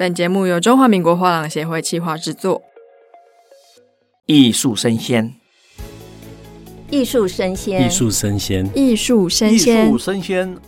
[0.00, 2.62] 本节目由中华民国画廊协会企划制作。
[4.24, 5.34] 艺术生鲜，
[6.88, 10.58] 艺术生鲜，艺术生鲜，艺术生鲜，艺术生鲜，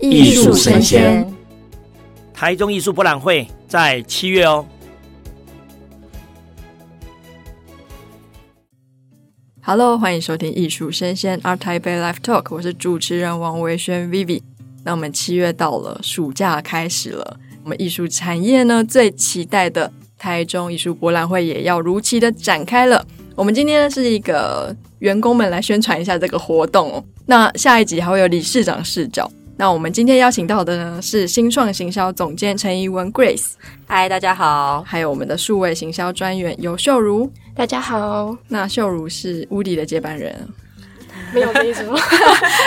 [0.00, 1.34] 艺术声鲜。
[2.32, 4.64] 台中艺术博览会在七月哦。
[9.60, 14.40] Hello，欢迎收听艺术生鲜 Art Taipei Live Talk，我是主持人王维轩 Vivi。
[14.84, 17.38] 那我们七月到了，暑假开始了。
[17.66, 23.04] 我们艺术产业呢，最期待的台中艺术博览会也要如期的展开了。
[23.34, 27.04] 我们今天呢是一个员工们来宣传一下这个活动哦。
[27.26, 29.28] 那下一集还会有理事长视角。
[29.56, 33.54] 那我们今天邀请到的呢是新创行销总监陈怡文 Grace。
[33.88, 34.84] 嗨，大家好。
[34.86, 37.28] 还有我们的数位行销专员尤秀如。
[37.52, 38.36] 大家好。
[38.46, 40.48] 那秀如是 Woody 的接班人。
[41.32, 41.84] 没有跟你说，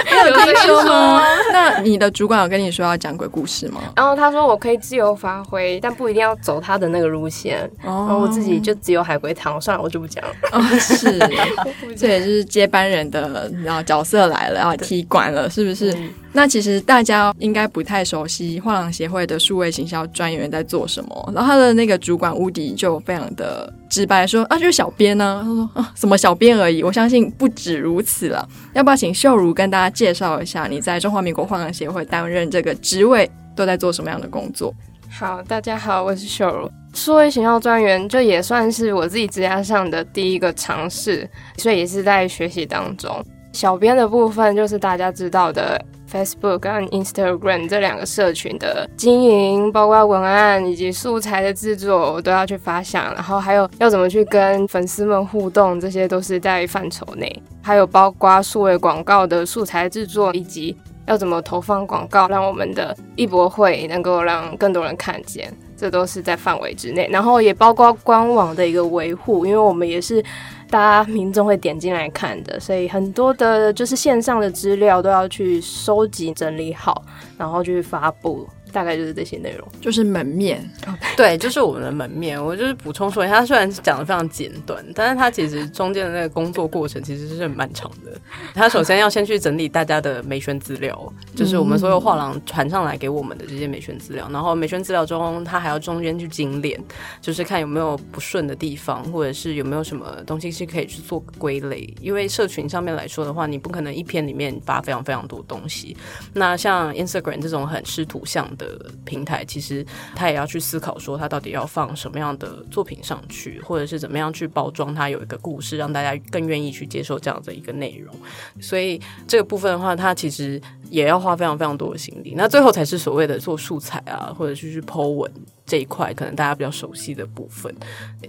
[0.06, 1.22] 没有听说吗？
[1.52, 3.82] 那你的主管有跟你说要讲鬼故事吗？
[3.96, 7.64] 然后他说我可以自由发挥，但不一定要走他的那个路线。
[7.84, 10.32] 哦、然后我自己就只有海龟汤，算了，我就不讲了。
[10.52, 11.18] 哦，是，
[11.98, 15.92] 这也就是接班人的然后角色来了，要踢馆了，是不是？
[15.94, 26.84] 嗯那其实大家应该不太熟悉画廊协会的数位行销专员在做什么，然后他的那个主管乌迪就非常的直白说啊，就是小编呢、他说啊，什么小编而已。
[26.84, 28.48] 我相信不止如此了。
[28.74, 34.74] 要不要请秀如跟大家介绍一下你在中华民国画廊协会担任这个职位都在做什么样的工作？
[35.10, 41.28] 好，大家好，我是秀如，数位行销专员，就也算是我自己职涯上的第一个尝试，
[41.58, 43.26] 所以也是在学习当中。
[43.52, 45.80] 小编的部分就是大家知道的。
[46.12, 53.14] Facebook 跟 Instagram 这两个社群的经营，包括文案以及素材的制作，我都要去发想。
[53.14, 57.44] 然后还有要怎么去跟粉丝们互动，这些都是在范畴内。
[57.62, 67.08] 还有包括数位广告的素材制作，以及要怎么投放广告，让我们的艺博会能够让更多人看见，这都是在范围之内。
[67.12, 70.24] 然后也包括官网的一个维护，因为我们也是。
[70.72, 77.04] 大家民众会点进来看的，所以很多的就是线上的资料都要去收集整理好，
[77.40, 78.48] 然后去发布。
[78.72, 80.68] 大概就是这些内容，就是门面
[81.18, 82.44] 对，就是我们的门面。
[82.44, 88.12] 我就是补充说一下，他虽然讲的非常简短，但是他其实中间的那个工作过程其实是很漫长的。
[88.54, 96.80] 他首先要先去整理大家的美宣资料，就是我们所有画廊传上来给我们的这些美宣资料，然后美宣资料中，他还要中间去精炼，
[97.22, 101.92] 就是看有没有不顺的地方，或者是有没有什么东西是可以去做归类。
[102.02, 105.96] 因为社群上面来说的话，你不可能一篇里面发非常非常多东西。
[106.34, 109.84] 那像 Instagram 这种很吃图像的平台，其实
[110.16, 118.14] 他也要去思考说，他到底要放什么样的作品上去，或者是怎么样去包装它，有一个故事，让大家更愿意去接受这样的一个内容。
[118.62, 120.62] 所以这个部分的话，它其实
[120.92, 122.36] 也要花非常非常多的心力。
[122.38, 125.32] 那最后才是所谓的做素材啊，或者是去 po 文。
[125.66, 127.72] 这一块可能大家比较熟悉的部分，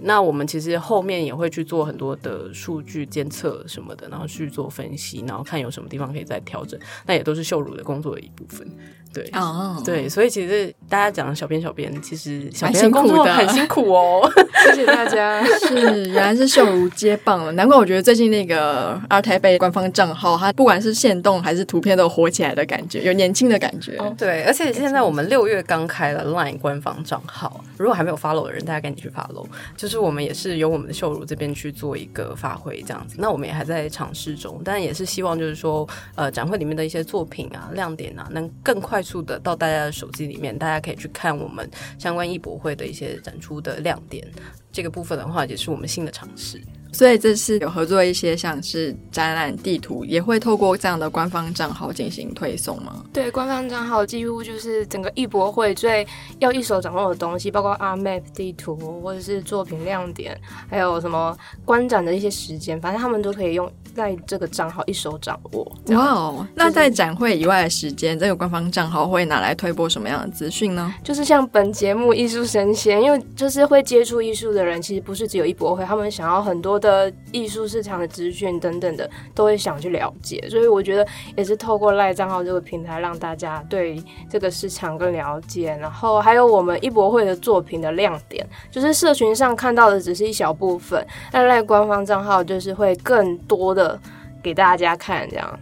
[0.03, 8.69] 那我们其实后面也会去做很多的数据监测什么的，然后去做分析，然后看有什么地方可以再调整，那也都是秀乳的工作的一部分。
[9.13, 14.29] 对，哦，对，所以其实大家讲小编小编，其实小编工作很辛苦哦。
[14.65, 15.43] 谢谢大家。
[15.43, 23.97] 是，原来是秀如接棒了，难怪我觉得最近那个 Art Taipei 官方账号，它不管是线动还是图片都火起来的感觉，有年轻的感觉。
[23.97, 27.63] 哦，对，而且现在我们六月刚开了 Line 官方账号。
[27.77, 29.45] 如果还没有 follow 的人，大家赶紧去 follow。
[29.75, 33.15] 就是我们也是由我们的秀如这边去做一个发挥，这样子。
[33.17, 41.67] 那我们也还在尝试中，但也是希望就是说，呃，展会里面的一些作品啊、亮点啊，能更快快速的到大家的手机里面，大家可以去看我们
[41.97, 44.23] 相关艺博会的一些展出的亮点。
[44.71, 46.61] 这个部分的话，也是我们新的尝试。
[46.91, 53.03] 所以这次有合作一些像是展览地图，也会透过这样的官方账号进行推送吗？
[53.13, 56.05] 对，官方账号几乎就是整个艺博会最
[56.39, 65.71] 要一手掌握的东西，包括 Art Map 地图或者是作品亮点，还有什么观展的一些时间，反正他们都可以用在这个账号一手掌握。
[65.87, 66.47] 哇哦！
[66.55, 70.93] 那在展会以外的时间，这个官方账号会拿来推播什么样的资讯呢？
[71.03, 81.07] 就是像本节目艺术神仙，因为就是会接触艺术的人，其实不是只有艺博会，他们想要很多的艺术市场的资讯等等的，都会想去了解，所以我觉得
[81.37, 85.77] 也是透过赖账号这个平台，让大家对这个市场更了解。
[85.79, 93.97] 然后还有我们艺博会的作品的亮点，就是社群上看到的只是一小部分，那赖官方账号就是会更多的
[94.41, 95.59] 给大家看，这样，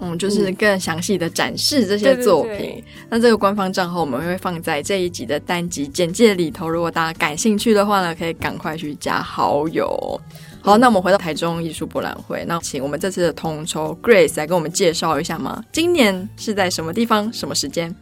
[0.00, 2.52] 嗯，就是更详细的展示这些作品。
[2.52, 10.20] 嗯、对对对，那这个官方账号我们会放在这一集的单集简介里头，如果大家感兴趣的话呢，可以赶快去加好友。
[10.68, 15.64] 好，那我们回到台中艺术博览会，那请我们这次的统筹 Grace 来跟我们介绍一下吗？
[15.72, 17.94] 今年是在什么地方、什么时间？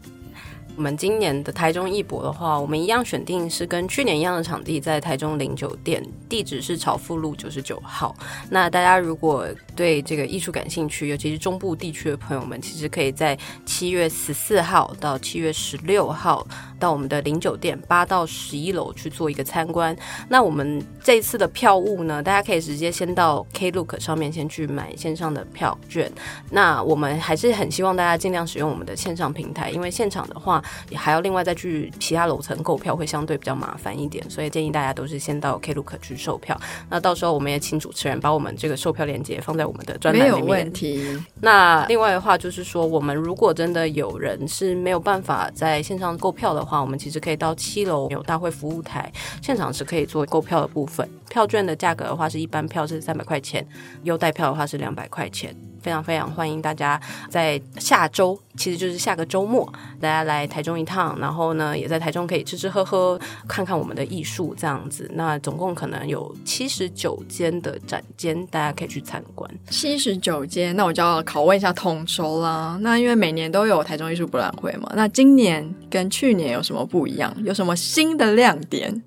[0.76, 8.14] 我们今年的台中艺博的话，我们一样选定是跟去年一样的场地，在台中零酒店，地址是朝富路九十九号。
[8.50, 16.46] 那大家如果对这个艺术感兴趣，尤其是中部地区的朋友们，其实可以在七月十四号到七月十六号
[16.78, 19.96] 到我们的零酒店八到十一楼去做一个参观。
[20.28, 26.12] 那我们这次的票务呢，大家可以直接先到 Klook 上面先去买线上的票券。
[26.50, 30.62] 那我们还是很希望大家尽量使用我们的线上平台，因为现场的话。
[30.88, 36.58] 也还要另外再去其他楼层购票，会相对比较麻烦一点，所以建议大家都是先到 Klook 去售票。
[36.88, 40.40] 那到时候我们也请主持人把我们这个售票链接放在我们的专栏里面。
[40.40, 41.22] 没有问题。
[41.40, 51.08] 那另外的话就是说，我们如果真的有人是没有办法在线上购票的话，我们其实可以到七楼有大会服务台，现场是可以做购票的部分。
[51.28, 53.66] 票券的价格的话是一般票是三百块钱，
[54.04, 55.54] 优待票的话是两百块钱。
[55.86, 57.00] 非常非常欢迎大家
[57.30, 63.16] 在下周，其实就是下个周末，大家来台中一趟，然后呢，也在台中可以吃吃喝喝，
[63.46, 65.08] 看看我们的艺术这样子。
[65.14, 69.48] 那总共可能有七十九间的展间，大家可以去参观。
[69.70, 72.76] 七十九间，那我就要拷问一下统筹啦。
[72.80, 77.32] 那因为每年都有台中艺术博览会嘛，那今年跟去年有什么不一样？
[77.44, 79.04] 有什么新的亮点？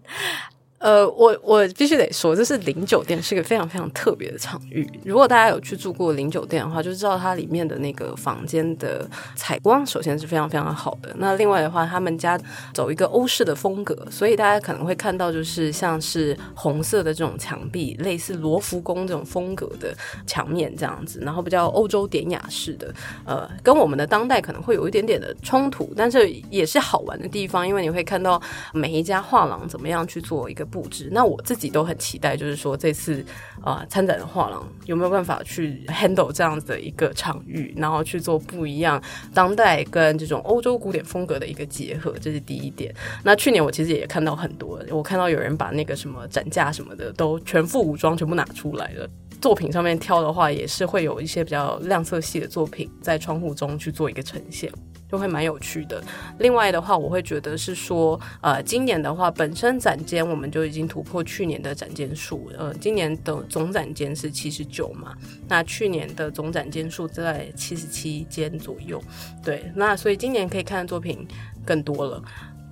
[0.79, 4.89] 呃，我我必须得说，这是零酒店，是一个非常非常特别的场域。
[5.03, 9.05] 如果大家有去住过零酒店的话，就知道它里面的那个房间的
[9.35, 11.13] 采光，首先是非常非常好的。
[11.17, 12.39] 那另外的话，他们家
[12.73, 19.93] 走一个欧式的风格，所以大家可能会看到，就是像是红色的这种墙壁，类似罗浮宫这种风格的
[20.25, 22.93] 墙面这样子，然后比较欧洲典雅式的，
[23.25, 28.41] 呃，跟我们的当代可能会有一点点的冲突，但是也是好玩的地方，因为你会看到
[28.71, 30.68] 每一家画廊怎么样去做一个。
[30.69, 33.23] 布置，那我自己都很期待，就是说这次
[33.61, 39.01] 啊参展的画廊有没有办法去 handle 这样子的一个场域，然后去做不一样
[39.33, 42.93] 当代跟这种欧洲古典风格的一个结合，这是第一点。
[43.23, 49.07] 那去年我其实也看到很多，我看到有人把那个什么展架什么的都全副武装全部拿出来了，
[49.41, 54.71] 作品上面挑的话也是会有一些比较亮色系的作品在窗户中去做一个呈现。
[55.11, 56.03] 就会蛮有趣的。
[56.37, 62.51] 另外的话，我会觉得是说，呃，今年的话，本身展间我们就已经突破去年的展间数。
[62.57, 65.13] 呃，今年的总展间是七十九嘛，
[65.47, 69.01] 那去年的总展间数在七十七间左右。
[69.43, 71.27] 对，那所以今年可以看的作品
[71.65, 72.21] 更多了。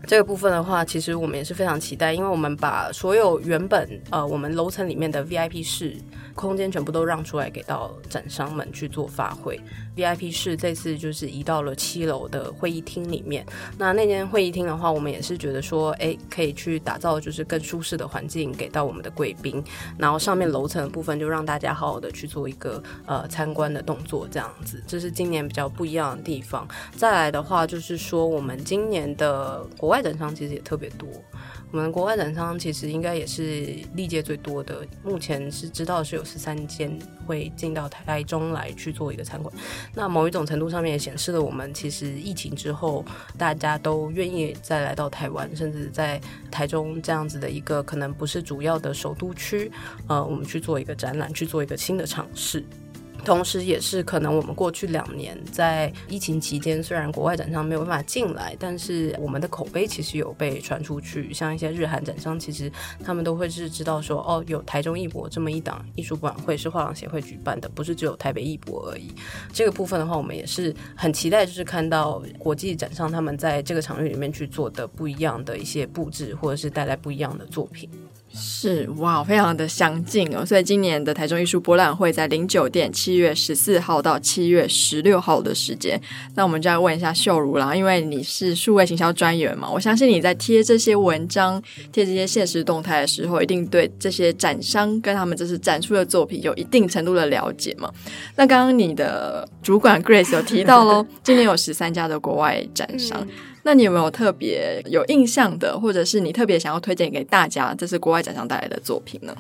[0.06, 5.98] 这个部分的话，其实我们也是非常期待，因为我们把所有原本呃我们楼层里面的 VIP 室。
[6.36, 9.60] 空间全部都让出来给到展商们去做发挥
[9.98, 13.46] ，VIP 室这次就是移到了七楼的会议厅里面。
[13.78, 19.64] 那那间会议厅的话，我们也是觉得说，哎，可以去打造就是更舒适的环境给到我们的贵宾。
[19.98, 26.68] 然后上面楼层的部分就让大家好好的去做一个呃参观的动作，这样子，这是今年比较不一样的地方。
[26.96, 31.10] 再来的话就是说，我们今年的国外展商其实也特别多。
[31.72, 39.54] 我们国外展商其实应该也是历届最多的，目前是知道是有十三间会进到台中来去做一个参观。
[39.94, 43.04] 那某一种程度上面也显示了我们其实疫情之后，
[43.38, 46.20] 大家都愿意再来到台湾，甚至在
[46.50, 49.70] 台中这样子的一个可能不是主要的首都区，
[50.08, 52.64] 呃，我们去做一个展览，去做一个新的尝试。
[53.28, 61.34] 同时，也是可能我们过去两年在疫情期间，虽然国外展商没有办法进来，但是我们的口碑其实有被传出去。
[61.34, 62.72] 像一些日韩展商，其实
[63.04, 69.14] 他们都会是知道说，哦，有台中艺博这么一档艺术博览会是画廊协会举办的，不是只有台北艺博而已。
[69.52, 77.90] 这个部分的话，我们也是很期待，就是看到国际展商他们在这个场域里面去做的不一样的一些布置，或者是带来不一样的作品。
[78.38, 80.46] 是哇，非常的相近哦。
[80.46, 86.00] 所以今年的台中艺术博览会在零酒店七月十四号到七月十六号的时间。
[86.36, 97.92] 那我们就要问一下秀如啦，因为你是数位行销专员嘛，我相信你在贴这些文章、贴这些现实动态的时候，一定对这些展商跟他们这次展出的作品有一定程度的了解嘛。
[98.36, 103.20] 那刚刚你的主管 Grace 有提到喽， 今年有十三家的国外展商。
[103.22, 103.28] 嗯
[103.68, 109.36] 那你有没有特别有印象的，或者是你特别想要推荐给大家，这是国外展商带来的作品呢？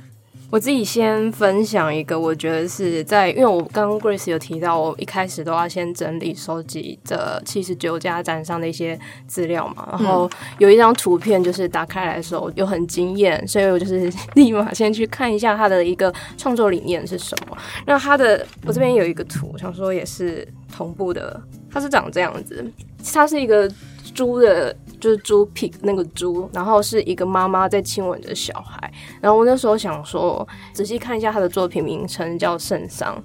[0.51, 17.57] 我自己先分享一个，我觉得是在，因为我刚刚 Grace 有提到，我一开始都要先整理收集这七十九家展商的一些资料嘛，然后有一张图片就是打开来的时候又很惊艳，所以我就是 立马先去看一下他的一个创作理念是什么。
[17.85, 21.41] 那他的我这边有一个图，想说也是同步的，
[21.71, 22.69] 它是长这样子，
[23.13, 23.71] 它是一个。
[24.17, 28.91] 猪的，就是猪 pig 那个猪，然后是一个妈妈在亲吻着小孩。
[29.21, 33.15] 然后我那时候想说，仔细看一下他的作品名称叫圣桑。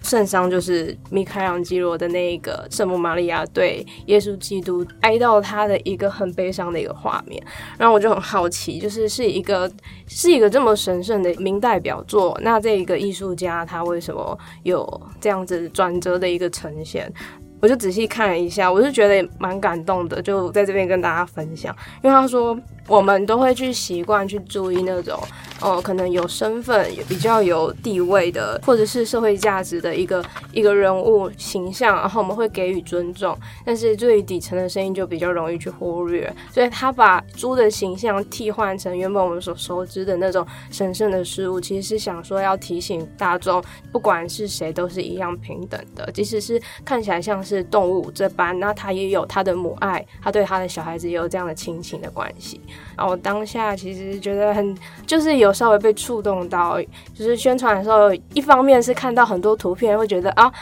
[0.00, 7.44] 圣伤就是米开朗基罗的那一个圣母玛利亚对耶稣基督哀悼他的一个很悲伤的一个画面，
[7.76, 9.70] 然后我就很好奇，就是是一个
[10.06, 17.12] 是一个这么神圣的明代表作，那这一个艺术家他为什么有这样子转折的一个呈现？
[17.60, 22.58] 我就仔细看了一下，我是觉得蛮感动的，就在这边跟大家分享，因为他说。
[22.88, 25.22] 我们都会去习惯去注意那种，
[25.60, 33.38] 哦、可能有身份也比较有地位的，或者是社会价值的一个一个人物形象，然后我们会给予尊重。
[33.64, 52.60] 但是最底层的声音就比较容易去忽略，所以他把猪的形象替换成原本我们所熟知的那种神圣的事物，其实是想说要提醒大众，不管是谁都是一样平等的，即使是看起来像是动物这般，那他也有他的母爱，他对他的小孩子也有这样的亲情的关系。
[52.96, 56.80] 然后我当下其实觉得很，就是有稍微被触动到，
[57.14, 60.52] 就是宣传的时候，一方面是看到很多图片，会觉得啊，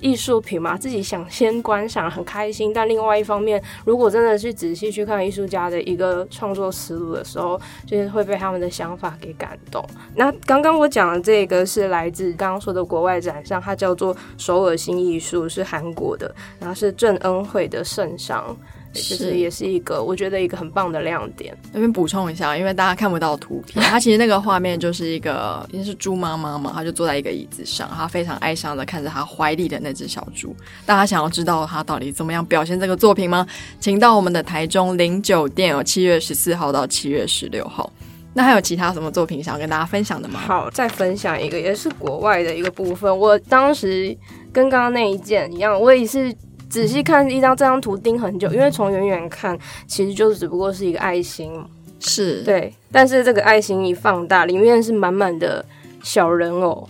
[0.00, 9.82] 艺术品嘛，自己想先观赏很开心，但另外一方面，如果真的去仔细去看艺术家的一个创作思路的时候，就是会被他们的想法给感动。
[10.14, 18.54] 那刚刚我讲的这个是来自刚刚说的国外展上，它叫做首尔新艺术，是韩国的，然后是郑恩惠的圣伤。
[18.96, 21.56] 就是也是一个我觉得一个很棒的亮点。
[21.72, 30.54] 那边补充一下，因为大家看不到图片， 它其实那个画面就是一个，因为是猪妈妈嘛，她就坐在一个椅子上，她非常哀伤的看着她怀里的那只小猪。
[30.84, 33.46] 大家想要知道她到底怎么样表现这个作品吗？
[33.78, 37.92] 请到我们的台中零酒店哦，七月十四号到七月十六号。
[38.34, 40.38] 那还有其他什么作品想要跟大家分享的吗？
[40.40, 43.18] 好，再分享一个，也是国外的一个部分。
[43.18, 44.14] 我当时
[44.52, 46.34] 跟刚刚那一件一样，我也是。
[46.68, 51.52] 仔细看一张这张图盯很久，因为从远远看，其实就只不过是一个爱心，
[52.00, 52.72] 是对。
[52.90, 55.64] 但是这个爱心一放大，里面是满满的
[56.02, 56.88] 小人偶，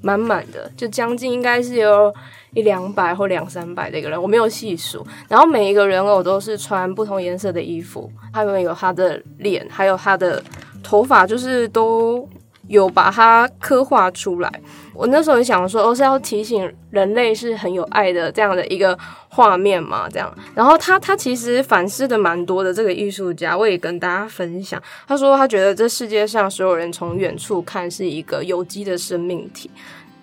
[0.00, 2.14] 满满的，就将近应该是有
[2.54, 5.06] 一两百或两三百的一个人，我没有细数。
[5.28, 10.42] 然后每一个人偶都是穿不同颜色的衣服，他们有他的脸，还有他的
[10.82, 12.28] 头发，就是都。
[12.68, 14.50] 有把它刻画出来。
[14.94, 18.98] 我那时候想说，我，是要提醒人类是很有爱的这样的一个
[19.28, 20.08] 画面嘛？
[20.08, 22.74] 这样，然后他他其实反思的蛮多的。
[22.74, 24.80] 这个艺术家，我也跟大家分享。
[25.06, 29.70] 他说，他觉得这世界上所有人从远处看是一个有机的生命体。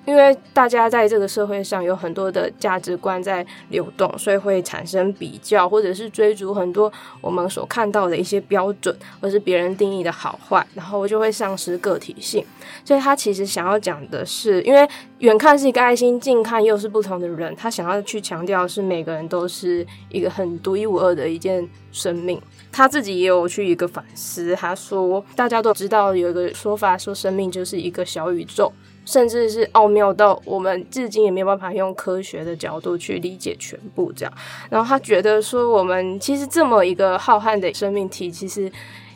[0.05, 12.45] 因为大家在这个社会上有很多的价值观在流动，所以会产生比较，或者是追逐很多我们所看到的一些标准，或是别人定义的好坏，然后就会丧失个体性。
[12.83, 14.87] 所以他其实想要讲的是，因为
[15.19, 22.39] 远看是一个爱心，近看又是不同的人，他想要去强调是每个人都是一个很独一无二的一件生命。
[22.71, 28.71] 他自己也有去一个反思，他说大家都知道有一个说法说生命就是一个小宇宙。
[29.05, 34.33] 甚至是奥妙到我们至今也没有办法用科学的角度去理解全部这样。
[34.69, 38.71] 然后他觉得说，我们其实这么一个浩瀚的生命体，其实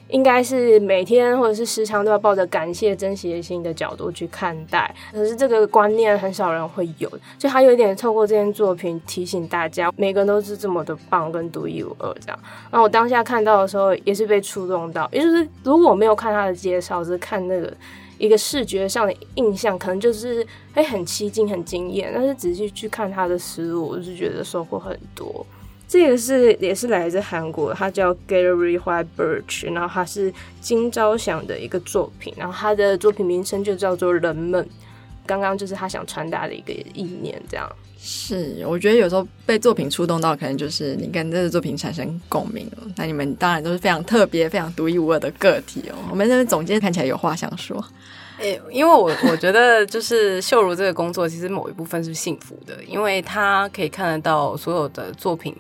[0.10, 4.93] 应该是每天或者是时常都要抱着感谢、珍惜的心的角度去看待。
[5.12, 12.39] 可是这个观念很少人会有，就他有一点透过这件作品提醒大家，每个人都是这么的棒跟独一无二这样。
[12.72, 15.10] 然后我当下看到的时候，也是被触动到。
[15.12, 17.72] 也就是如果我没有看他的介绍，只是看那个。
[18.19, 20.45] 一个视觉上的印象，可能就是
[20.75, 22.11] 会很吸睛、很惊艳。
[22.13, 25.43] 但是仔细去看他的思路，我是觉得收获很多。
[25.88, 34.63] 这个是也是来自韩国，他叫 Gary White Birch，然后他是金朝祥的一个作品，然后他的作品名称就叫做《人们》。
[35.25, 37.67] 刚刚就是他想传达的一个意念，这样。
[38.01, 42.84] 是，我觉得有时候被作品触动到，可能就是你跟这个作品产生共鸣了。
[42.96, 45.96] 那你们当然都是非常特别、非常独一无二的个体哦。
[46.10, 47.84] 我们这边总监看起来有话想说。
[48.39, 55.53] 诶、因为我我觉得就是秀如这个工作，其实某一部分是幸福的，因为他可以看得到所有的作品，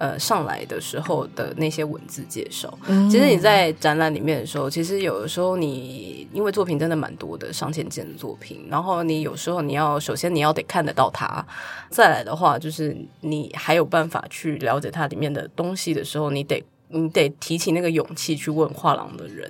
[0.00, 2.72] 呃，上来的时候的那些文字介绍。
[2.88, 11.46] 嗯、其实你在展览里面的时候，其实有的时候你因为作品真的蛮多的，上千件的作品，然后你有时候你要首先你要得看得到它，
[11.90, 16.64] 再来的话就是你还有办法去了解它里面的东西的时候，你得。
[16.92, 19.48] 你得提起那个勇气去问画廊的人，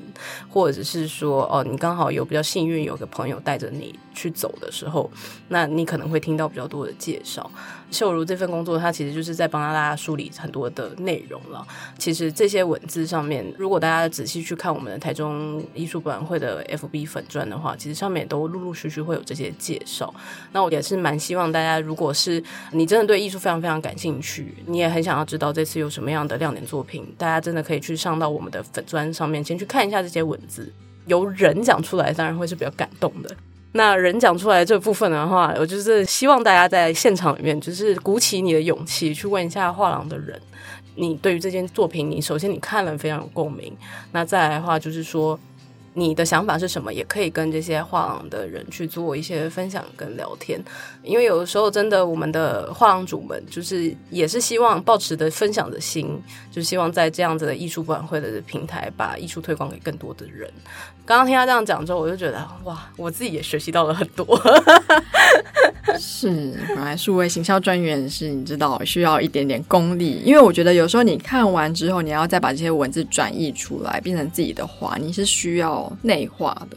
[0.51, 5.11] 或者是说，哦，你刚好有比较幸运，有个朋友带着你去走的时候，
[5.49, 7.51] 那你可能会听到比较多的介绍。
[7.91, 11.67] 秀如这份工作，它其实就是在帮大家梳理很多的内容了。
[11.99, 20.15] 其实这些文字上面，如果大家仔细去看我们的台中艺术博览会的 FB 粉砖的话，其实上面都陆陆续续会有这些介绍。
[20.53, 22.43] 那我也是蛮希望大家，如果是
[22.73, 30.73] 你真的对艺术非常非常感兴趣，你也很想要知道这次有什么样的亮点作品，大家真的可以去上到我们的粉砖上面，先去看一下这些文字，
[31.07, 33.37] 由人讲出来，当然会是比较感动的。
[33.73, 40.41] 那人讲出来这部分的话，我就是希望大家在现场里面，就是鼓起你的勇气去问一下画廊的人，
[40.97, 43.77] 你对于这件作品，你首先你看了非常有共鸣，
[44.13, 45.39] 那再来的话就是说。
[45.93, 46.93] 你的想法是什么？
[46.93, 50.63] 也可以跟这些画廊的人去做一些分享跟聊天，
[51.03, 60.49] 因为有的时候真的，我们的画廊主们就是也是希望抱持的分享的心，就希望在这样子的艺术博览会的平台，把艺术推广给更多的人。
[61.05, 64.25] 刚刚听他这样讲之后，我就觉得哇，我自己也学习到了很多。
[65.99, 76.77] 是，本来数位行销专员是你知道需要一点点功力，因为我觉得有时候你看完之后，你要再把这些文字转译出来，变成自己的话，你是需要内化的。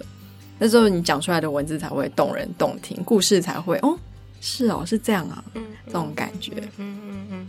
[0.60, 3.98] 那时候你讲出来的文字才会动人动听，故事才会哦，
[4.40, 7.28] 是哦，是这样啊，嗯，这种感觉，嗯嗯嗯。
[7.32, 7.48] 嗯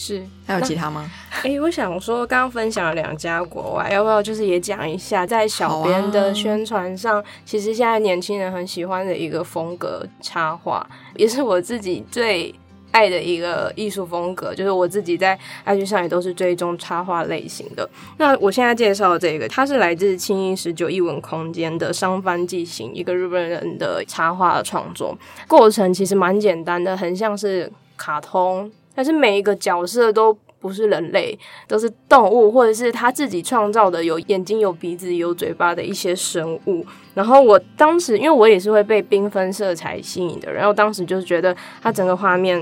[0.00, 1.10] 是，还有其他吗？
[1.42, 12.54] 哎、欸，我想说，刚刚分享了两家国外，要不要就是也讲一下，在小编的宣传上，啊、其实现在年轻人很喜欢的一个风格插画，也是我自己最
[12.92, 15.36] 爱的一个艺术风格，就是我自己在
[15.66, 17.90] IG 上也都是追踪插画类型的。
[18.18, 28.70] 那我现在介绍的这个，它是来自青音十九艺文空间的商帆纪行，一个日本人的插画创作过程，其实蛮简单的，很像是卡通。
[28.98, 31.38] 但是每一个角色都不是人类，
[31.68, 36.84] 都是动物，或者是他自己创造的有眼睛、有鼻子、有嘴巴的一些生物。
[37.14, 42.60] 然后我当时，因为我也是会被缤纷色彩吸引的，然后当时就是觉得它整个画面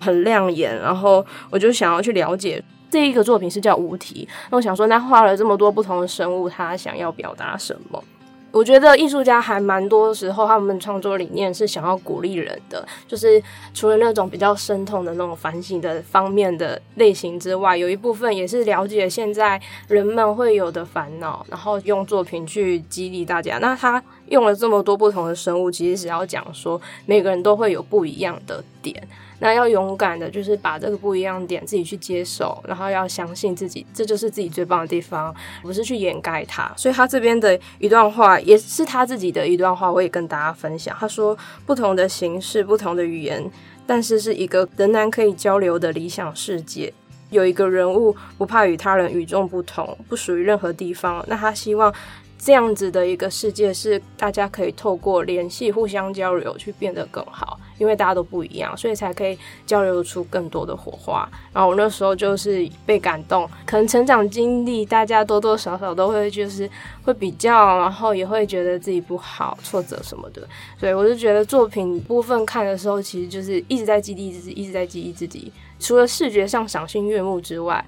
[0.00, 4.28] 很亮眼，然后我就想要去了解这一个作品是叫无题。
[4.50, 8.02] 那我想说，那画了这么多不同的生物，他想要表达什么？
[8.58, 13.40] 我觉得艺术家还蛮多时候，他们创作理念是想要鼓励人的，就是
[13.72, 23.58] 除了那种比较深痛的那种反省的方面的类型之外，有一部分也是了解现在人们会有的烦恼，然后用作品去激励大家。
[23.58, 28.96] 那他用了这么多不同的生物，其实是要讲说每个人都会有不一样的点。
[29.40, 35.32] 那要勇敢的，就是把这个不一样点自己去接受，然后要相信自己，这就是自己最棒的地方，
[35.62, 36.68] 不是去掩盖它。
[36.76, 40.96] 所以他这边的一段话，也是他自己的一段话，我也跟大家分享。
[40.98, 43.48] 他说：“不同的形式，不同的语言，
[43.86, 46.92] 但是是一个仍然可以交流的理想世界。
[47.30, 51.24] 有一个人物不怕与他人与众不同，不属于任何地方。
[51.28, 51.94] 那他希望。”
[52.38, 61.28] 这样子的一个世界是大家可以透过联系、互相交流去变得更好，因为大家都不一样，所以才可以交流出更多的火花。
[61.52, 66.70] 然后我那时候就是被感动，可能成长经历大家多多少少都会就是
[67.02, 70.46] 会比较，然后也会觉得自己不好、挫折什么的。
[70.78, 75.52] 所以我就觉得作品部分看的时候，其实就是一直在激励自己，一直在激励自己。
[75.80, 77.84] 除了视觉上赏心悦目之外，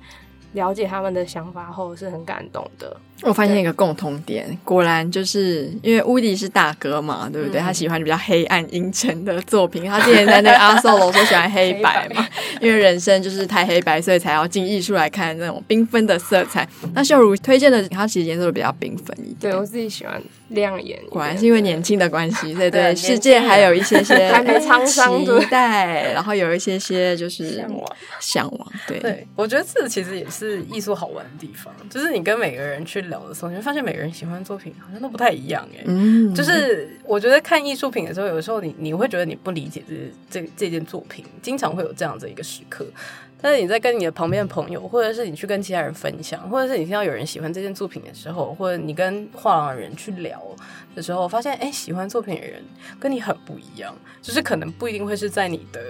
[0.52, 2.96] 了解他们的想法后是很感动的。
[3.22, 7.60] 我发现一个共同点，果然就是因为乌迪是大哥嘛，对不对？
[7.60, 9.84] 嗯、他喜欢比较黑暗阴沉的作品。
[9.84, 12.30] 他之前在那个 阿 Solo 说喜欢黑白嘛，白
[12.62, 16.66] 因为人生就是太黑白，所以才要进艺术来看那种缤纷的色彩。
[16.94, 19.36] 那秀如推荐的，他其实颜色都比较缤纷一点。
[19.38, 28.72] 对，我自己喜欢亮眼，果然是因为年轻的关系， 对对，世界还有一些些还没沧桑期待，然后有一些些就是向往，向往。
[28.86, 33.00] 对，对我觉得这其实也是艺术好玩的地方，就是你跟每个人去。
[33.10, 35.80] 聊的时候，你会发现每个人喜欢的作品好像都不太一样哎。
[35.86, 39.94] 嗯，就是我觉得看艺术品的时候，有的时候你你会觉得你不理解这
[40.42, 42.86] 这这件作品，经常会有这样子一个时刻。
[43.42, 50.42] 但是你在跟你的旁边的朋友，或者是你去跟其他人分享，或者是你听到有人喜欢这件作品的时候，或者你跟画廊的人去聊
[50.94, 52.62] 的时候，发现哎，喜欢作品的人
[52.98, 55.80] 跟你很不一样，就是可能不一定会是在你的。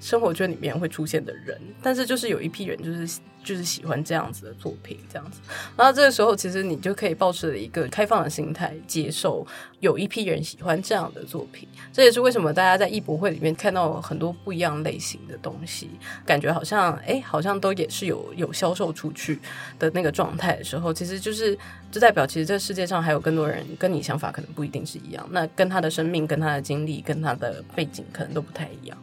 [0.00, 5.40] 生活圈里面会出现的人，但是就是有一批人，就是就是喜欢这样子的作品，这样子。
[5.76, 9.46] 然后这个时候，其实你就可以抱持一个开放的心态，接受
[9.80, 11.68] 有一批人喜欢这样的作品。
[11.92, 15.90] 这也是为什么大家在艺博会里面看到很多不一样类型的东西，
[16.24, 19.38] 感觉好像哎，好像都也是有有销售出去
[19.78, 21.56] 的那个状态的时候，其实就是
[21.90, 28.98] 就代表，其实这世界上还有更多人跟你想法可能不一定是一样，那跟他的生命、跟他的经历、跟他的背景可能都不太一样。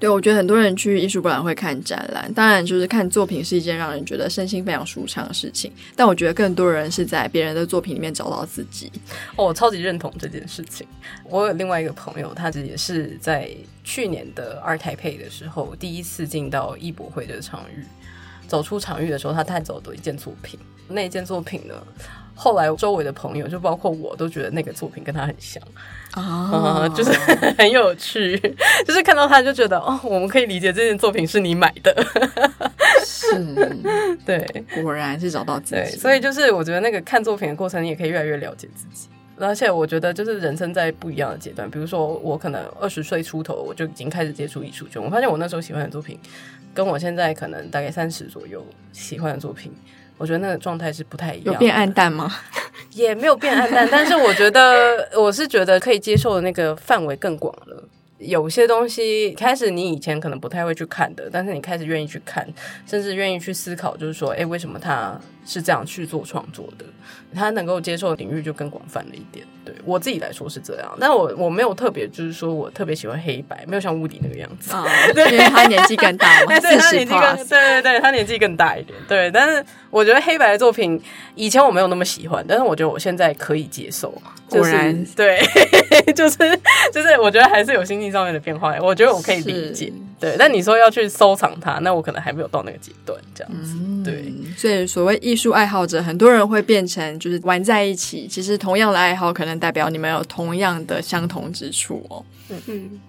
[0.00, 5.70] 对，我觉得很多人去艺术博览会看展览，当然就是看作品是一件让人觉得身心非常舒畅的事情。
[5.94, 8.90] 但我觉得更多人是在别人的作品里面找到自己。
[9.36, 10.86] 哦，我超级认同这件事情。
[11.24, 13.50] 我有另外一个朋友，他也是在
[13.84, 17.84] 去年的 ART TAIPEI 的时候，第一次进到艺博会的场域，
[18.48, 20.58] 走出场域的时候，他带走的一件作品。
[20.88, 21.74] 那一件作品呢，
[22.34, 25.62] 后来周围的朋友，就包括我都觉得那个作品跟他很像。
[26.12, 26.82] 啊、oh.
[26.82, 27.12] 嗯，就是
[27.56, 28.36] 很有趣，
[28.86, 31.94] 就是看到他就觉得哦，我们可以理解这件作品是你买的，
[33.04, 33.34] 是，
[34.26, 35.82] 对，果然是找到自己。
[35.82, 39.08] 对，所以就是我觉得那个看作品的过程，你也可以越来越了解自己。
[39.38, 46.18] 而且我觉得就是人生在不一样的阶段，比如说我可能二十岁出头我就已经开始接触艺术圈，我发现我那时候喜欢的作品，
[46.74, 49.72] 跟我现在可能大概三十左右喜欢的作品，
[50.18, 51.54] 我觉得那个状态是不太一样。
[51.54, 52.30] 有变暗淡吗？
[52.92, 57.82] 也没有变暗淡，但是我觉得我是觉得可以接受的那个范围更广了。
[58.18, 62.46] 有些东西开始你以前可能不太会去看的，但是你开始愿意去看，
[62.86, 65.18] 甚至愿意去思考，就是说，哎，为什么他
[65.50, 66.84] 是这样去做创作的？
[67.34, 69.44] 他能够接受的领域就更广泛了一点。
[69.64, 74.72] 对我自己来说是这样，但我我没有特别，就是说我特别喜欢黑白，没有像 Woody 那个样子。
[74.72, 74.86] 哦，
[75.16, 78.96] 因为他年纪更大嘛， 对，他年纪更，对对对，他年纪更大一点。
[79.08, 81.00] 对，但是我觉得黑白的作品
[81.34, 84.14] 以前我没有那么喜欢，但是我觉得我现在可以接受。
[84.48, 85.40] 就是、果然，对，
[86.14, 86.36] 就是
[86.92, 88.76] 就是，我觉得还是有心境上面的变化。
[88.80, 89.92] 我觉得我可以理解。
[90.20, 93.74] 对，但你说要去收藏它，那我可能还没有到那个阶段，这样子。
[93.80, 98.28] 嗯、对，所以所谓艺术爱好者，很多人会变成就是玩在一起。
[98.28, 102.22] 其实同样的爱好，可能代表你们有同样的相同之处哦。
[102.50, 103.00] 嗯嗯。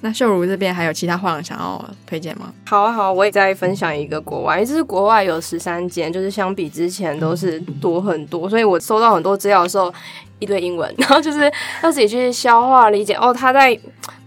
[0.00, 2.52] 那秀如这边还有其他画廊想要推荐吗？
[2.66, 9.92] 好啊好，我也再分享一个国外，这是国外有十三间，就是相比之前都是多很多，所以我收到很多资料的时候。
[10.38, 11.50] 一堆英文， 然后就是
[11.82, 13.14] 要自己去消化理解。
[13.14, 13.78] 哦，他在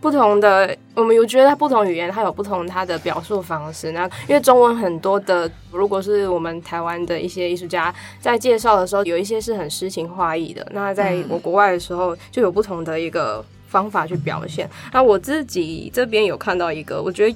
[0.01, 3.91] 不同的，我们有觉得他不同语言，他有不同他的表述方式。
[3.91, 10.65] 那因为中文很多的，如果是我们台湾的一些艺术家在介绍的时候，有一些是很诗情画意的。
[10.71, 14.69] 那在我国外的时候，就有不同的一个方法去表现。
[14.93, 17.35] 那我自己这边有看到一个，我觉得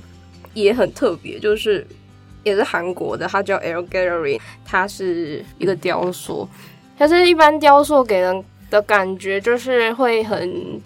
[0.53, 1.85] 也很特别，就是
[2.43, 6.47] 也是韩国的，它叫 L Gallery，它是一个雕塑。
[6.97, 8.43] 它是一般雕塑给人。
[8.73, 10.81] 的感觉就是会很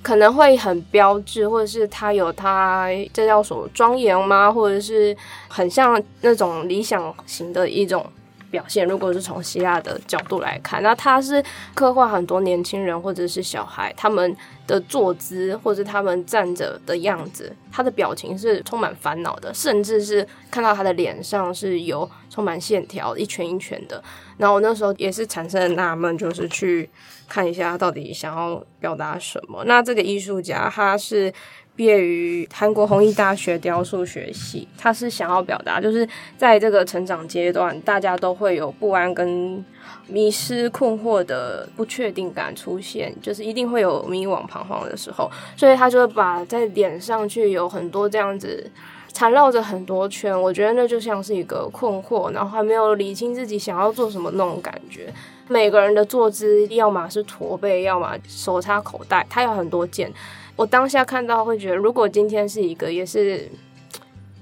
[0.00, 4.52] 可能会很标志，或者是他有他这叫什么庄严吗？
[4.52, 5.16] 或者是
[5.48, 8.06] 很像那种理想型的一种
[8.50, 8.86] 表现。
[8.86, 11.42] 如果是从希腊的角度来看，那它是
[11.74, 24.02] 刻画很多年轻人或者是小孩他们的坐姿，或者他们站着的样子，他的表情是充满烦恼的，甚至是看到他的脸上是有充满线条，一圈一圈的。
[24.36, 26.88] 然后我那时候也是产生了纳闷，就是去。
[27.28, 29.64] 看一下他到底想要表达什么。
[29.64, 31.32] 那这个艺术家他是
[31.76, 36.08] 毕业于韩国弘毅大学雕塑学系，他是想要表达，就是
[36.38, 39.62] 在这个成长阶段，大家都会有不安跟
[40.08, 45.30] 迷失、困惑的不确定感出现，就是一定会有迷惘、彷徨的时候。
[45.54, 48.70] 所以他就把在脸上去有很多这样子
[49.12, 55.12] 缠绕着很多圈，我觉得那就像是一个困惑，然后还没有理清自己想要做什么那种感觉。
[55.48, 60.10] 每个人的坐姿，要么是驼背，要么手插口袋，他有很多件。
[60.56, 63.46] 我当下看到会觉得，如果今天是一个也是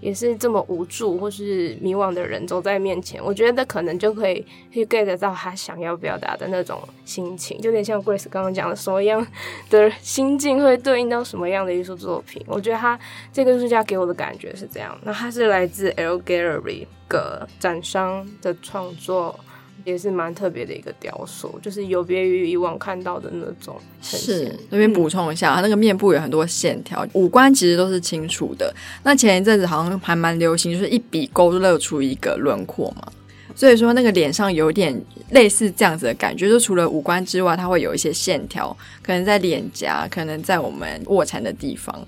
[0.00, 9.26] 也是这么无助或是迷惘的人走在面前，我觉得可能就可以去 get 到他想要表达的那种心情，就有点像 Grace 刚刚讲的什么样
[9.70, 12.44] 的心境会对应到什么样的艺术作品。
[12.46, 12.98] 我觉得他
[13.32, 14.96] 这个艺术家给我的感觉是这样。
[15.02, 19.40] 那他是来自 L Gallery 的展商的创作。
[19.84, 23.76] 也是蛮特别的一个雕塑，就是有别于以往看到的那种。
[24.00, 28.74] 是，那边补充一下，它、嗯、那个面部有很多线条，五官其实都是清楚的。
[29.02, 33.12] 那前一阵子好像还蛮流行，就是一笔勾勒出一个轮廓嘛。
[33.56, 42.04] 所以说那个脸上有点类似这样子的感觉，就除了五官之外，它会有一些线条，可能在脸颊，可能在我们卧蚕的地方。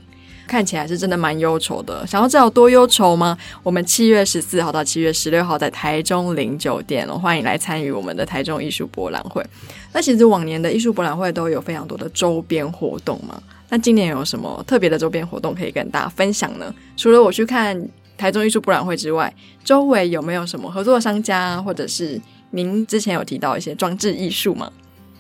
[0.46, 3.36] 看起来是真的蛮忧愁的，想要知道多忧愁吗？
[3.62, 9.44] 我们七月十四号到七月十六号在台中零酒店，欢迎来参与我们的台中艺术博览会。
[9.92, 16.72] 那其实往年的艺术博览会都有非常多的周边活动嘛，那今年有什么特别的周边活动可以跟大家分享呢？
[16.96, 17.76] 除了我去看
[18.16, 19.32] 台中艺术博览会之外，
[19.64, 24.70] 周围有没有什么合作商家，或者是您之前有提到一些装置艺术吗？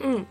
[0.00, 0.24] 嗯。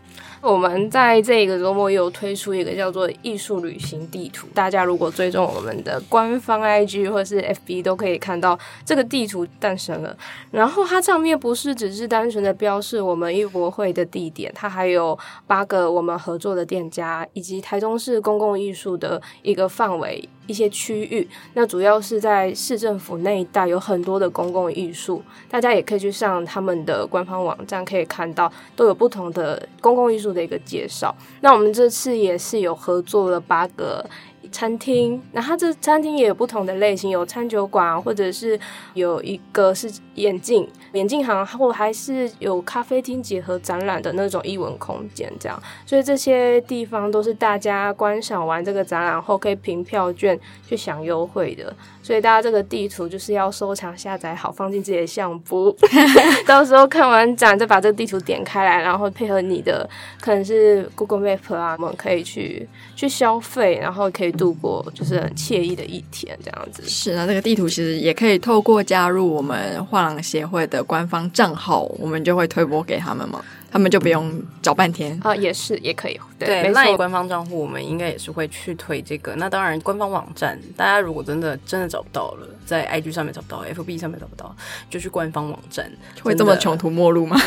[0.46, 10.16] 我们在这个周末又推出一个叫做“艺术旅行地图”，大家如果追踪我们的官方 IG 或是 FB，都可以看到这个地图诞生了。
[10.52, 20.28] 然后它上面不是只是单纯的标示我们艺博会的地点，它还有八个我们合作的店家，以及台中市公共艺术的一个范围。
[20.46, 31.14] 一些区域，那主要是在市政府那一带有很多的公共艺术，大家也可以去上他们的官方网站，可以看到都有不同的公共艺术的一个介绍。
[31.40, 34.04] 那我们这次也是有合作了八个
[34.50, 38.58] 餐厅，那它这餐厅也有不同的类型，有餐酒馆，或者是
[38.94, 45.62] 有一个是眼镜眼镜行，或还是有咖啡厅结合展览的那种艺文空间，这样。
[45.84, 51.74] 所以这些地方都是大家观赏完这个展览后可以凭票券去享优惠的。
[52.06, 55.76] 所以大家这个地图就是要收藏下载好，放进自己的相簿，
[56.46, 59.90] 到时候看完展再把这个地图点开来，然后配合你的
[60.20, 66.84] 可能是 Google Map 啊，我们可以去去消费，然后可以度过就是很惬意的一天这样子。
[66.86, 73.42] 是啊，这个地图其实也可以透过加入我们画廊协会的官方账号，我们就会推播给他们嘛。
[73.76, 76.18] 他们就不用找半天啊，也是也可以。
[76.38, 79.34] 对，对那官方账户我们应该也是会去推这个。
[79.36, 84.56] 那当然，官方网站大家如果真的真的找不到了，在 IG 上面找不到，FB 上面找不到，
[84.88, 85.92] 就去官方网站。
[86.22, 87.38] 会这么穷途末路吗？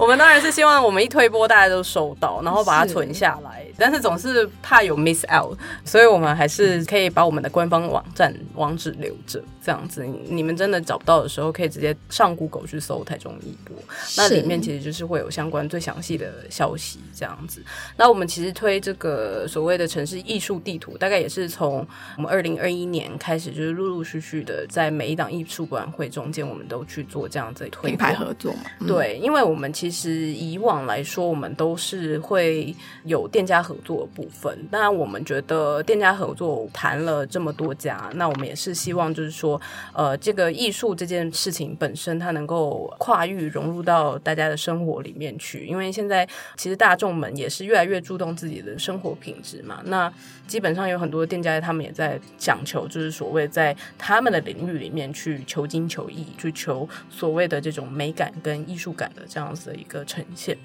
[0.00, 3.60] 我们当然是希望我们一推播大家都收到，然后把它存下来。
[3.60, 13.76] 是但是总是怕有 miss out，所以我们还是可以把我们的官方网站网址留着，这样子你们真的找不到的时候，可以直接上 Google 去搜台中艺博，
[14.16, 17.62] 那里面其实就是会有相关最详细的消息，这样子。
[17.96, 28.62] 那我们其实推这个所谓的城市艺术地图，大概也是从我们二零二一年开始，就是陆陆续续的在每一档艺术博览会中间，我们都去做这样子的推品牌合作嘛。
[28.80, 34.58] 嗯、对，因为我们其实以往来说，我们都是会有店家合作的部分。
[34.70, 39.51] 当然，我们觉得店家合作谈了这么多家，那我们也是希望就是说，
[39.92, 45.66] 呃，这个艺术这件事情本身，它能够跨域融入到大家的生活里面去。
[45.66, 49.80] 因为现在其实大众们也是越来越注重自己的生活品质嘛。
[49.86, 50.12] 那
[50.46, 60.56] 基本上有很多店家，他们也在讲求，就是所谓在他们的领域里面去求精求艺，去求所谓的这种美感跟艺术感的这样子的一个呈现。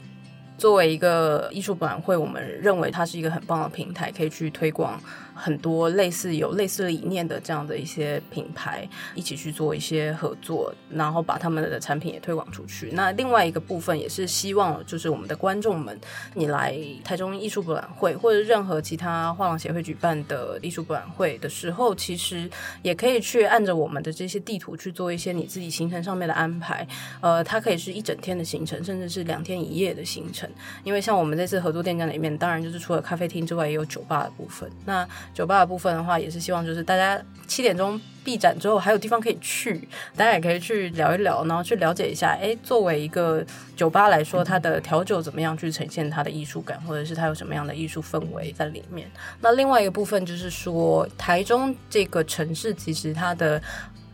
[0.57, 4.99] 作为一个艺术博览会，我们认为它是一个很棒的平台，可以去推广。
[5.37, 12.89] 很多类似有类似理念的这样的一些品牌一起去做一些合作，然后把他们的产品也推广出去。
[12.93, 15.97] 那另外一个部分也是希望，就是我们的观众们，
[16.33, 22.49] 你来台中艺术博览会或者任何其他画廊协会举办的艺术博览会的时候，其实
[22.81, 26.87] 也可以去按着我们的这些地图去做一些你自己行程上面的安排。
[27.21, 30.49] 呃，它可以是一整天的行程，甚至是两天一夜的行程。
[30.83, 34.69] 因为像我们这次合作店家里面，当然就是除了咖啡厅之外，也有酒吧的部分。
[34.85, 49.09] 那酒吧的部分的话，也是希望就是大家七点钟闭展之后还有地方可以去，大家也可以去聊一聊，然后去了解一下，哎，作为一个酒吧来说，它的调酒怎么样去呈现它的艺术感，或者是它有什么样的艺术氛围在里面。
[49.41, 53.61] 那另外一个部分就是说，台中这个城市其实它的。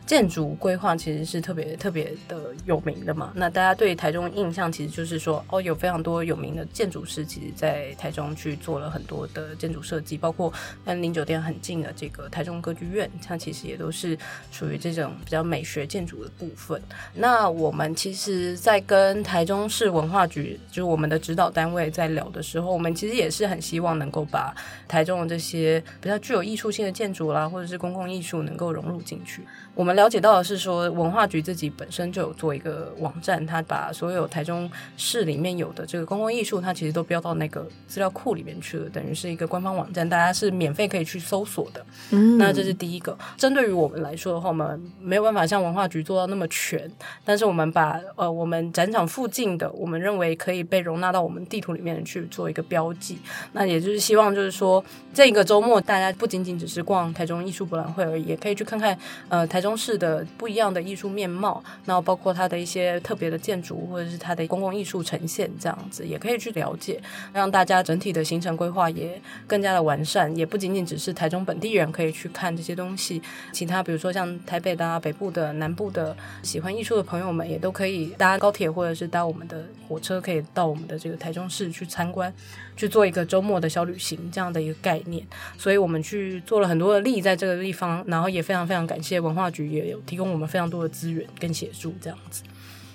[0.05, 10.51] 建筑规划其实是特别特别的有名的嘛，那大家对台中印象其实就是说，哦，有非常多有名的建筑师，其实在台中去做了很多的建筑设计，包括
[10.85, 14.17] 跟林酒店很近的这个台中歌剧院，它其实也都是
[14.51, 16.81] 属于这种比较美学建筑的部分。
[17.13, 24.53] 那我们其实，在跟台中市文化局，就是我们的指导单位在聊的时候，我们其实也是很希望能够把
[24.87, 29.41] 台中的这些比较具有艺术性的建筑啦，或者是公共艺术能够融入进去。
[29.75, 41.83] 我们了解到的是说，文化局自己本身就有做一个网站，它把所有台中市里面有的这个公共艺术，它其实都标到那个资料库里面去了，等于是一个官方网站，大家是免费可以去搜索的。
[42.11, 43.17] 嗯，那这是第一个。
[43.35, 46.87] 针对于我们来说的话，我们没有办法像文化局做到那么全，
[47.25, 53.17] 但是我们把呃我们展场附近的，我们认为可以被容纳到我们地图里面去做一个标记。
[53.53, 58.95] 那也就是希望就是说，这个周末大家不仅仅只是逛台中艺术博览会而已，也可以去看看
[59.29, 59.62] 呃台。
[59.63, 73.21] 中式的不一样的艺术面貌，然后包括它的一些特别的建筑，或者是它的公共艺术呈现，这样子也可以去了解，让大家整体的行程规划也更加的完善，也不仅仅只是台中本地人可以去看这些东西，
[73.51, 82.31] 其他比如说像台北的、北部的、南部的喜欢艺术的朋友们，也都可以搭高铁或者是搭我们的火车，可以到我们的这个台中市去参观。
[82.75, 85.25] 去做一个周末的小旅行这样的一个概念，
[85.57, 92.43] 所以我们去做了很多的力在这个地方，然后也非常非常感谢文化局也有提供我们非常多的资源跟协助这样子。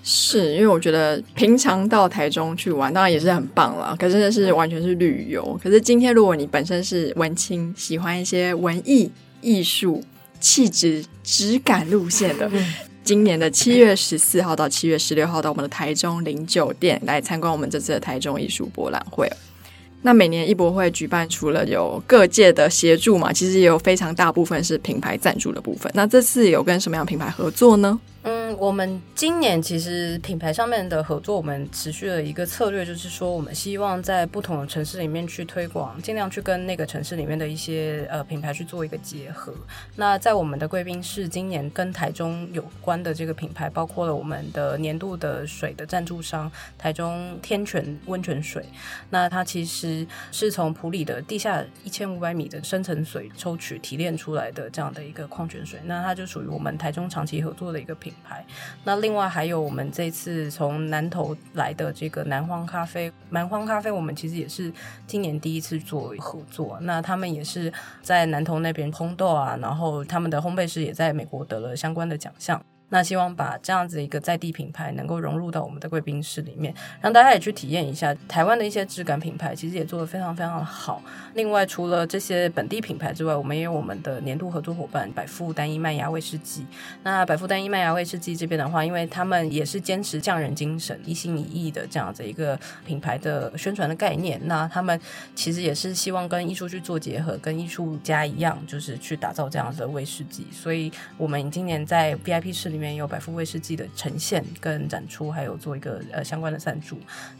[0.04, 5.58] 是因为我觉得平常到台中去玩当然也是很棒了，可是那是完全是旅游。
[5.62, 9.10] 可是今天如果你本身是文青，喜欢一些文艺、
[9.42, 10.02] 艺术、
[10.40, 12.50] 气质、质感路线的。
[13.04, 19.30] 今年的七月十四号到七月十六号，到我们的台中零酒店来参观我们这次的台中艺术博览会。
[20.02, 25.90] 那每年艺博会举办，除了有各界的协助嘛，其实也有非常大部分是品牌赞助的部分。
[25.94, 27.98] 那这次有跟什么样品牌合作呢？
[28.22, 28.48] 嗯。
[28.58, 39.54] 我们今年其实品牌上面的合作，我们持续的一个策略就是说，我们希望在不同的城市里面去推广，尽量去跟那个城市里面的一些呃品牌去做一个结合。
[39.94, 48.64] 那在我们的贵宾室，今年跟台中有关的这个品牌，包括了我们的年度的水的赞助商台中天泉温泉水。
[49.10, 58.42] 那它其实是从埔里的地下一千五百米的深层水抽取提炼出来的这样的一个矿泉水，那它就属于我们台中长期合作的一个品品牌。
[58.84, 64.72] 那另外还有我们这次从南投来的这个南荒咖啡，南荒咖啡我们其实也是
[65.06, 66.78] 今年第一次做合作。
[66.80, 67.70] 那他们也是
[68.02, 72.60] 在南投那边烘豆啊，然后他们的烘焙师也在美国得了相关的奖项。
[72.90, 81.02] 那希望把这样子一个在地品牌能够融入到我们的贵宾室里面，让大家也去体验一下台湾的一些质感品牌，其实也做得非常非常好。
[81.34, 86.66] 另外，除了这些本地品牌之外，我们也有我们的年度合作伙伴百富单一麦芽威士忌。
[87.02, 94.40] 那百富单一麦芽威士忌这边的话，因为他们也是坚持匠人精神、一心一意的这样子一个品牌的宣传的概念。
[94.44, 94.98] 那他们
[95.34, 100.46] 其实也是希望跟艺术去做结合，跟艺术家一样，就是去打造这样子的威士忌。
[100.50, 106.96] 所以，我们今年在 VIP 室里里面有百富威士忌的呈现跟展出，还有做一个呃相关的赞助。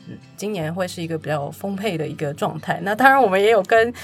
[0.08, 2.80] 嗯，今年会是一个比较丰沛的一个状态。
[2.82, 3.94] 那当然，我们也有跟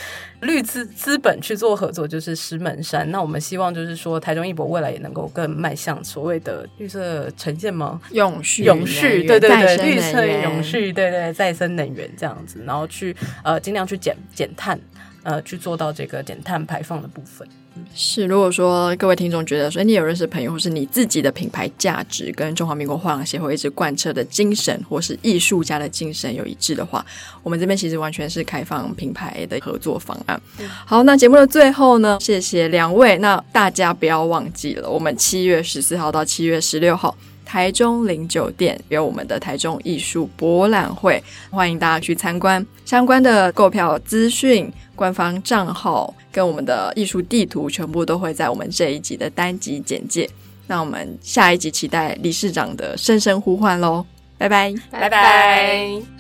[0.43, 3.11] 绿资资本去做合作，就是石门山。
[3.11, 8.01] 那我们希望就是说，台中艺博未来也能够更迈向所谓的绿色呈现吗？
[8.13, 14.79] 永续，永续，对对对，绿色永续，对对，对，再生能源这样子，然后去呃尽量去减减碳，
[15.25, 17.49] 呃去做到这个减碳排放的部分。
[17.95, 27.05] 是，如果说各位听众觉得说你有认识朋友，或是你自己的品牌价值跟中华民国画廊协会一直贯彻的精神，或是艺术家的精神有一致的话，
[27.43, 30.41] 我们这边其实完全是开放品牌的合作方案。
[30.85, 33.19] 好，那节目的最后呢，谢谢两位。
[33.19, 42.65] 那大家不要忘记了，我们七月十四号到七月十六号，台中零酒店有我们的台中艺术博览会，欢迎大家去参观。
[42.85, 50.29] 相关的购票资讯、官方账号跟我们的艺术地图，全部都会在我们这一集的单集简介。
[50.67, 54.05] 那我们下一集期待理事长的声声呼唤喽，
[54.37, 56.14] 拜拜，拜拜。